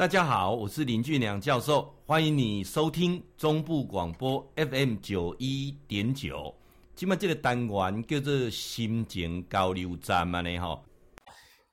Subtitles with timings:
[0.00, 6.54] 大家好，我是林俊良教授，欢迎你收听中部广播 FM 九一点九。
[6.96, 10.82] 今麦这个单元叫做心情交流站嘛呢吼。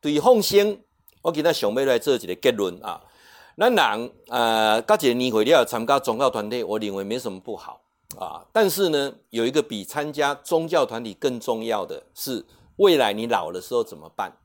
[0.01, 0.77] 对放生，
[1.21, 3.01] 我今仔想要来做一个结论啊。
[3.55, 7.79] 咱人呃，到一个年岁了参加宗教团体，我认为没什么不好
[8.19, 8.45] 啊。
[8.51, 14.37] 但是呢，有一个比参加宗教团体更重要的是，未来你老的时候怎么办？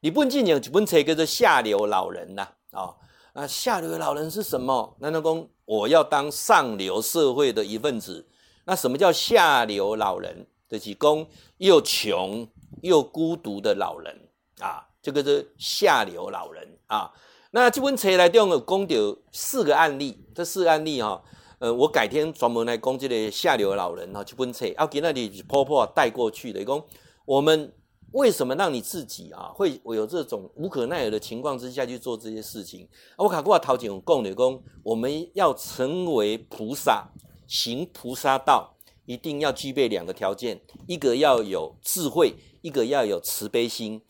[0.00, 2.94] 你不仅仅一本册叫做下流老人呐啊。
[3.38, 4.96] 那下流老人是什么？
[4.98, 8.26] 难道说我要当上流社会的一份子？
[8.64, 10.46] 那什么叫下流老人？
[10.70, 11.26] 就是讲
[11.58, 12.48] 又穷
[12.80, 14.18] 又孤独的老人
[14.60, 17.12] 啊，这个是下流老人啊。
[17.50, 18.96] 那这本册来用讲到
[19.30, 21.22] 四个案例，这四个案例哈，
[21.58, 26.82] 呃，我改天专门来讲这个下流老人哈，这本册要给那里婆婆带过去的，讲
[27.26, 27.70] 我们。
[28.16, 32.88] 为什么让你自己啊会有这种无可奈何的情况之下去做这些事情？
[33.18, 37.12] 我卡过陶景公的公，我们要成为菩萨，
[37.46, 38.74] 行菩萨道，
[39.04, 44.00] 一定要具备两个条件：一个要有智慧，一个要有慈悲心。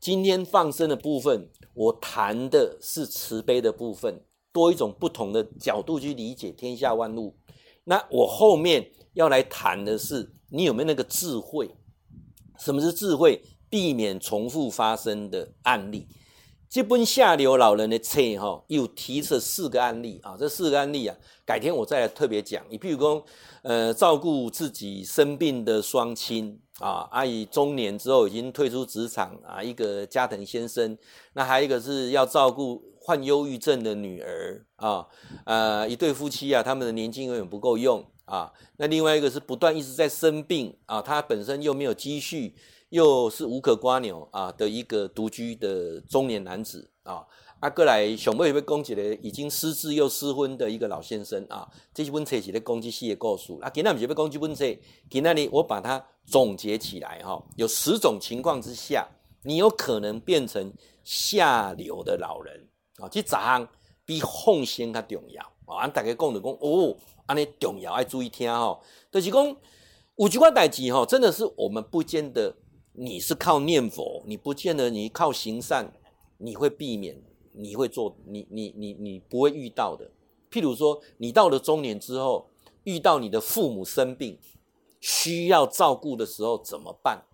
[0.00, 7.36] 今天放生的部分，我谈的是慈悲的部分，多一种不同的角度去理解天下万物。
[7.84, 11.70] 那我后面要来谈的是，你有没有那个智慧？
[12.58, 13.40] 什么是智慧？
[13.72, 16.06] 避免重复发生的案例。
[16.68, 20.36] 这本下流老人的册哈，又提了四个案例啊。
[20.38, 22.62] 这四个案例啊，改天我再来特别讲。
[22.68, 23.24] 你譬如说，
[23.62, 30.98] 呃，照顾自己生病的双亲啊，阿姨中年之后已经退出职场啊，一个加藤先生。
[31.32, 35.06] 那还有一个是要照顾患忧郁症的女儿啊，
[35.46, 38.04] 呃，一对夫妻啊，他们的年金永远不够用。
[38.24, 42.54] 啊，那另外一个是不断一直在生病啊，他本身又没有积蓄，
[42.92, 47.26] 又是无可蜗牛啊的一个独居的中年男子啊，
[47.58, 53.50] 啊，过来熊妹也被攻击了，已经失智又失婚的一个老先生啊，这些问题是在攻击系的故事。
[53.62, 59.08] 啊，今天不是被攻击问题，今天呢我把它总结起来哈，有十种情况之下，
[59.44, 60.70] 你有可能变成
[61.02, 63.66] 下流的老人啊，这十项
[64.04, 66.94] 比奉献较重要啊，大家讲的讲哦。
[67.24, 68.78] 安尼重要，爱注意听哦。
[69.10, 69.56] 就是讲，
[70.16, 72.54] 有几块代志吼，真的是我们不见得
[72.94, 75.92] 你是靠念佛，你不见得你靠行善，
[76.36, 77.22] 你会避免，
[77.52, 80.10] 你会做，你你你你不会遇到的。
[80.50, 82.50] 譬如说，你到了中年之后，
[82.84, 84.38] 遇到你的父母生病，
[85.00, 87.24] 需要照顾的时候怎么办？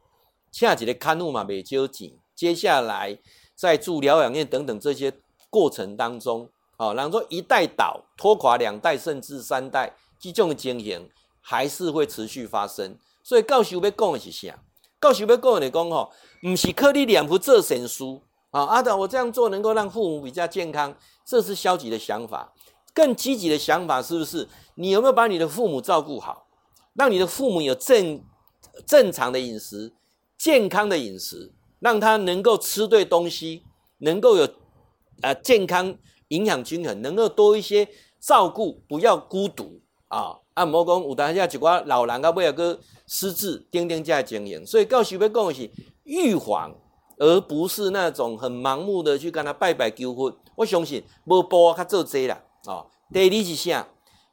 [0.53, 2.17] 恰几的看护嘛，没交紧。
[2.37, 3.19] 接下来
[3.57, 5.13] 在住疗养院等等这些
[5.51, 6.49] 过程当中。
[6.77, 11.11] 哦，然后说一代倒拖垮两代，甚至三代，这种经营
[11.41, 12.97] 还是会持续发生。
[13.25, 14.63] 所以教授要讲的是啥？
[15.01, 16.11] 教授要讲的讲吼，
[16.43, 18.05] 不是靠你念佛做善事
[18.51, 22.53] 啊，阿德，我这样做能够让父母比较健康，这是消极的想法。
[22.95, 24.49] 更积极的想法是不是？
[24.75, 26.47] 你有没有把你的父母照顾好，
[26.95, 28.23] 让你的父母有正
[28.87, 29.93] 正常的饮食、
[30.37, 33.63] 健康的饮食，让他能够吃对东西，
[33.99, 34.49] 能够有
[35.23, 35.97] 呃健康。
[36.29, 37.89] 营养均衡，能够多一些
[38.21, 40.37] 照顾，不要孤独啊！
[40.59, 45.71] 按摩讲，有当下一寡老人家为了个失智，钉钉在经营，所以告诉要讲的是
[46.03, 46.75] 预防，
[47.17, 50.33] 而不是那种很盲目的去跟他拜拜求佛。
[50.57, 52.85] 我相信无波较做这啦哦！
[53.13, 53.87] 第二是啥？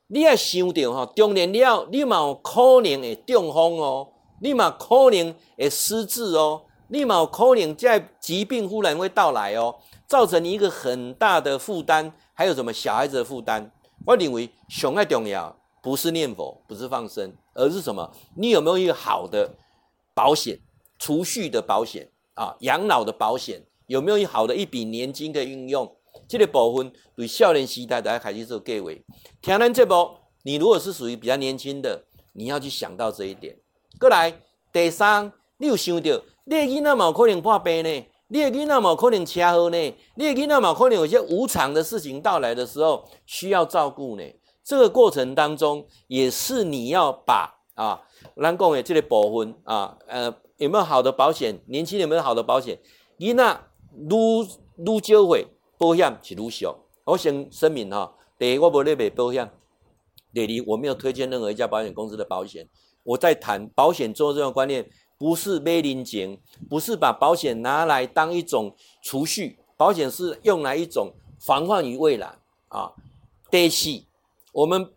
[0.08, 4.08] 你要想到哈，中年了，你嘛有可能会中风哦，
[4.41, 9.75] 你嘛可能会失智哦，你嘛有可能在疾病忽然会到来哦。
[10.08, 13.72] 造成你一个很大的负担，还有什么小孩子的负担？
[14.06, 18.12] 我认为上爱重要不是念佛，不是放生，而是什么？
[18.35, 19.47] 你有没有一个好的
[20.16, 20.59] 保险、
[20.97, 22.56] 储蓄的保险啊？
[22.62, 25.96] 养老的保险有没有一好的一笔年金的运用？
[26.28, 28.90] 这个部分对少年时代大家开始做计划。
[29.44, 30.09] 听完这部，
[30.41, 32.03] 你如果是属于比较年轻的，
[32.34, 33.56] 你要去想到这一点。
[34.00, 34.41] 过来，
[34.73, 38.07] 第三，你有想到你的囡仔嘛有可能破病呢？
[38.29, 39.78] 你的囡仔嘛可能车祸呢？
[40.16, 44.23] 你的囡仔嘛可能有些无常的事情到来的时候需要照顾呢？
[44.66, 48.02] 这个过程当中也是你要把啊，
[48.35, 51.62] 咱讲的这个部分啊，呃，有没有好的保险？
[51.67, 52.79] 年轻人有没有好的保险？
[53.20, 53.62] 囡仔
[53.94, 54.44] 愈
[54.84, 55.46] 愈少会
[55.78, 56.76] 保险是愈少。
[57.03, 59.52] 我先声明哈，第一我不咧卖保险，
[60.34, 62.68] 第二我没有推荐任何一家保险公司的保险。
[63.03, 64.90] 我在谈保险做这种观念。
[65.18, 72.38] 不是买人情，不是把保险拿来当一种储蓄，保险是用来一种防患于未然
[72.68, 72.91] 啊。
[73.50, 74.03] 第四，
[74.55, 74.90] 我们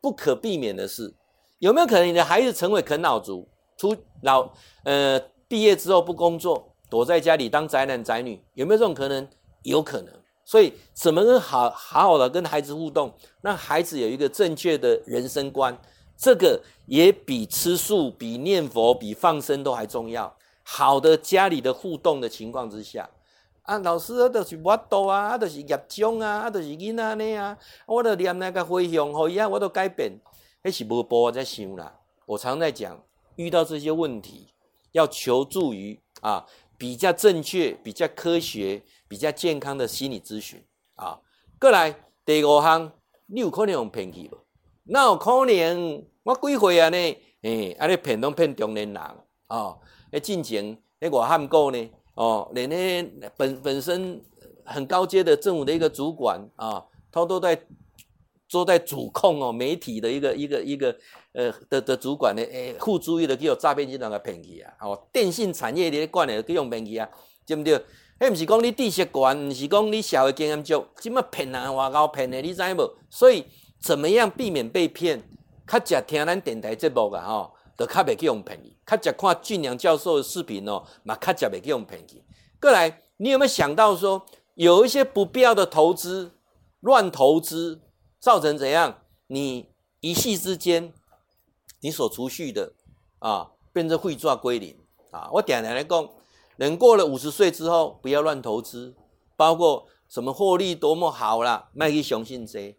[0.00, 1.14] 不可避免的是，
[1.58, 3.46] 有没有可能你的孩子成为啃老族，
[3.76, 4.50] 出老
[4.84, 9.28] 呃毕业之后不工作，躲在家里当宅男宅女，有没有这种可能？
[9.62, 10.14] 有可能。
[10.42, 13.12] 所以怎么跟好好好的跟孩子互动，
[13.42, 15.78] 让孩子有一个正确的人生观，
[16.16, 20.34] 这个也比吃素、比念佛、比放生都还重要。
[20.62, 23.10] 好的家里的互动的情况之下，
[23.68, 30.10] 啊，老师啊，都是我度啊，啊，都是业障啊，啊，都是囡仔呢啊，我都念那个回向，后以啊我都改变，
[30.62, 32.00] 那是无波在想啦。
[32.24, 32.98] 我常在讲，
[33.36, 34.48] 遇到这些问题，
[34.92, 36.46] 要求助于啊
[36.78, 41.20] 比较正确、比较科学、比较健康的心理咨询啊。
[41.60, 41.94] 过来
[42.24, 42.90] 第五项，
[43.26, 44.38] 你有可能用骗去无？
[44.84, 46.06] 那有可能？
[46.22, 46.96] 我几岁啊呢？
[46.96, 48.96] 诶、欸，啊，你骗拢骗中年人
[49.48, 49.76] 啊？
[50.12, 51.90] 诶，进前那外汉过呢？
[52.18, 54.20] 哦，连那本本身
[54.64, 57.58] 很高阶的政府的一个主管啊，他都在。
[58.50, 60.96] 都在主控哦，媒体的一个一个一个
[61.34, 64.72] 呃的的主管呢，诶，互助意的叫诈骗集团个骗去啊！
[64.80, 67.06] 哦，电信产业的管的去用骗去啊，
[67.46, 67.74] 对不对？
[68.20, 72.90] 诶，不是讲你知识高，不是讲你社会经验足，怎么骗人外高骗的，你知无？
[73.10, 73.44] 所以
[73.82, 75.22] 怎么样避免被骗？
[75.66, 82.24] 较只听咱电台节目啊，吼，都较袂去用骗去；较只看俊良教授的视频哦，嘛较只袂去用骗去。
[82.60, 84.26] 过来，你有没有想到说，
[84.56, 86.32] 有一些不必要的投资，
[86.80, 87.80] 乱投资？
[88.18, 89.02] 造成怎样？
[89.28, 89.68] 你
[90.00, 90.92] 一夕之间，
[91.80, 92.72] 你所储蓄的
[93.20, 94.76] 啊，变成汇转归零
[95.12, 95.30] 啊！
[95.34, 96.10] 我点点来讲，
[96.56, 98.96] 人过了五十岁之后，不要乱投资，
[99.36, 102.76] 包括什么获利多么好啦，卖去相信这，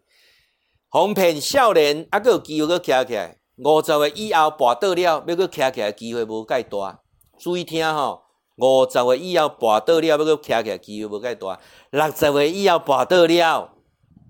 [0.90, 3.39] 哄骗少年，还佫有机会佫徛起来。
[3.62, 7.00] 五十岁以后跋倒了，要佫徛起来机会无介大。
[7.38, 8.22] 注意听吼，
[8.56, 11.60] 五十岁以后跋倒了，要佫徛起来机会无介大。
[11.90, 13.74] 六十岁以后跋倒了。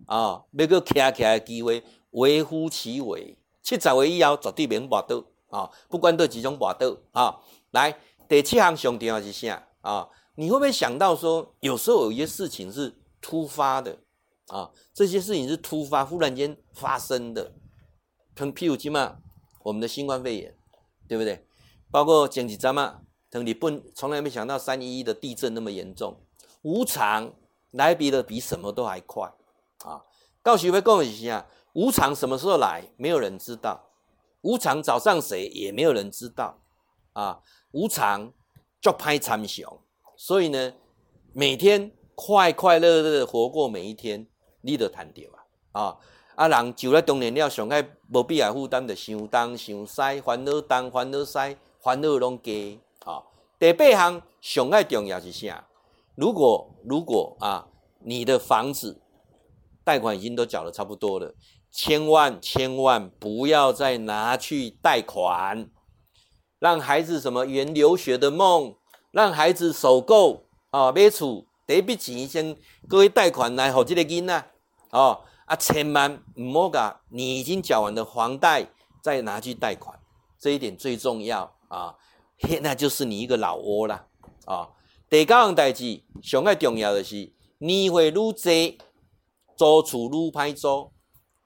[0.07, 3.39] 啊，要个徛起来机会微乎其微。
[3.63, 5.71] 七十岁以后绝对免跋倒啊！
[5.89, 7.39] 不管对几种跋倒啊，
[7.71, 7.97] 来
[8.29, 10.09] 第七项上重要是啥啊？
[10.35, 13.97] 你会不会想到说，有时候有一些事情是突发的
[14.49, 14.71] 啊？
[14.93, 17.53] 这些事情是突发，忽然间发生的。
[18.41, 19.19] 像譬如今嘛，
[19.63, 20.55] 我们的新冠肺炎，
[21.07, 21.45] 对不对？
[21.91, 26.17] 包括前几阵嘛，像日本从来没想到三一一的地震那么严重，
[26.63, 27.35] 无常
[27.73, 29.31] 来比的比什么都还快。
[29.85, 30.03] 啊，
[30.43, 33.79] 到时会讲一下，无常什么时候来，没有人知道；
[34.41, 36.63] 无常找上谁，也没有人知道。
[37.13, 38.33] 啊，无常
[38.81, 39.71] 就拍参详，
[40.17, 40.73] 所以呢，
[41.35, 44.27] 每天快快乐乐的活过每一天，
[44.63, 45.45] 你都谈到啊。
[45.73, 45.99] 啊，
[46.41, 52.51] 啊人就了中年了，上爱无必要负担着想东想西，烦恼东烦恼西，烦恼拢加。
[53.05, 53.23] 啊，
[53.59, 55.67] 第八项上爱重要是啥？
[56.15, 57.67] 如果如果啊，
[57.99, 59.03] 你的房子。
[59.83, 61.35] 贷款已经都缴得差不多了，
[61.73, 65.69] 千万千万不要再拿去贷款，
[66.59, 68.77] 让孩子什么圆留学的梦，
[69.11, 74.51] 让孩子首购啊买厝第一笔钱先各位贷款来好这个囡仔
[74.91, 78.69] 哦啊，千万唔好噶，你已经缴完的房贷
[79.03, 79.99] 再拿去贷款，
[80.39, 81.97] 这一点最重要啊，
[82.39, 84.07] 嘿那就是你一个老窝了
[84.45, 84.71] 啊。
[85.09, 88.33] 第九样代志上个重要的是年会愈多。
[89.57, 90.93] 租厝愈歹租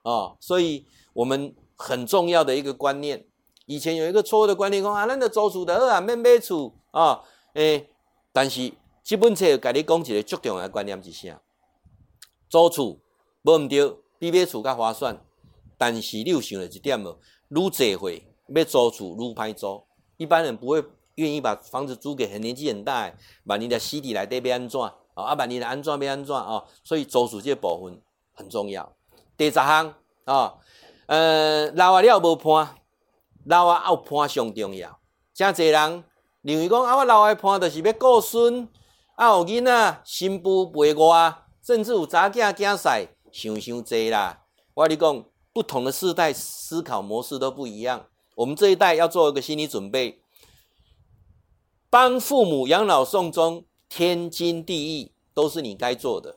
[0.02, 3.26] 啊，所以我们很重要的一个观念，
[3.66, 7.22] 以前有一个错误的观念，讲啊，咱的租厝的啊，免买厝啊，
[7.54, 7.88] 诶，
[8.32, 8.70] 但是
[9.02, 11.40] 这本册给你讲一个最重要的观念是啥？
[12.48, 13.00] 租厝
[13.44, 15.18] 无毋对，比买厝较划算，
[15.78, 17.16] 但是你有想了一点无？
[17.50, 19.84] 愈济岁要租厝愈歹租，
[20.16, 23.12] 一般人不会愿意把房子租给很年纪很大，
[23.44, 24.80] 万一在死地内底要安怎？
[25.14, 26.64] 啊，万一来安怎要安怎啊？
[26.82, 28.00] 所以租厝即个部分。
[28.36, 28.92] 很重要。
[29.36, 30.54] 第十项啊，
[31.06, 32.74] 呃，老啊了无伴，
[33.44, 34.98] 老啊有伴上重要。
[35.32, 36.04] 真侪人
[36.42, 38.68] 认为讲啊，我老的伴就是要顾孙，
[39.14, 44.44] 啊有囡仔新妇陪我，甚至有查囝囝婿，想想侪啦。
[44.74, 48.06] 我跟你讲，不同的世代思考模式都不一样。
[48.36, 50.20] 我们这一代要做一个心理准备，
[51.90, 56.36] 帮父母养老送终，天经地义，都是你该做的。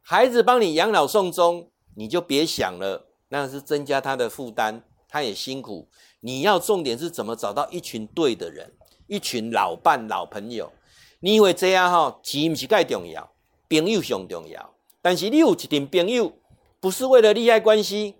[0.00, 5.88] 孩子帮你养老送终，你就别想了，那是增加他的负担，他也辛苦。
[6.18, 8.72] 你要重点是怎么找到一群对的人，
[9.06, 10.72] 一群老伴、老朋友。
[11.20, 13.32] 你以为这样哈，钱不是盖重要，
[13.68, 14.74] 朋友上重要。
[15.02, 16.32] 但是你有一群朋友，
[16.80, 18.14] 不是为了利害关系，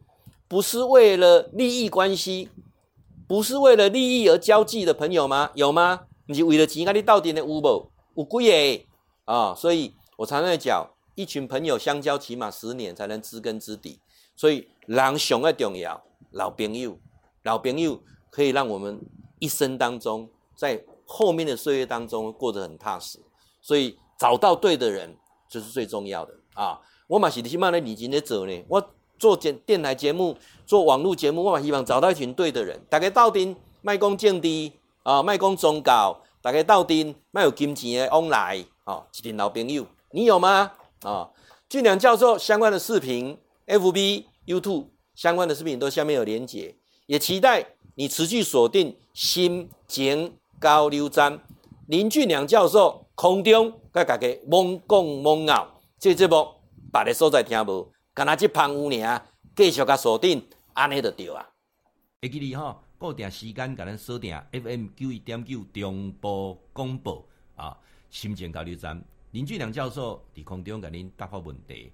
[0.46, 2.50] 不是为了利益关系，
[3.26, 5.50] 不是为了利益而交际的朋友吗？
[5.54, 6.02] 有吗？
[6.26, 7.60] 你是为了钱，你到底的有无？
[8.16, 8.86] 有几个
[9.24, 9.54] 啊？
[9.54, 10.90] 所以我常常在讲。
[11.14, 14.00] 一群朋友相交，起码十年才能知根知底。
[14.34, 16.98] 所以，人上个重要，老朋友，
[17.42, 18.98] 老朋友可以让我们
[19.38, 23.18] 一生当中，在后面的岁月当中过得很踏实。
[23.60, 25.14] 所以，找到对的人，
[25.50, 26.32] 就是最重要的。
[26.54, 28.64] 啊，我嘛是起码咧认真咧做呢。
[28.68, 40.73] 我做电电台节目，做网络节目，我嘛希望找到一群对的人，大家斗阵，卖讲政治啊，卖讲宗教，大家斗阵，卖有金钱的往来，哦，一群老朋友，你有吗？
[41.02, 41.28] 啊，
[41.68, 46.75] 俊良教授相关的视频，FB、YouTube 相关的视频都下面有连结，
[47.06, 51.40] 也期待你持续锁定心情交流站，
[51.87, 55.72] 林俊良教授空中甲大家猛讲猛咬，
[56.02, 56.52] 这节目
[56.92, 61.49] 别个所在听无，干那只旁有尔，继续甲锁定，安尼就对啊。
[62.21, 67.78] 会记你吼，固定时间甲咱锁定 FM 九一点九中部广播啊，
[68.11, 69.00] 心情交流站。
[69.30, 71.92] 林俊良教授伫空中甲恁答复问题。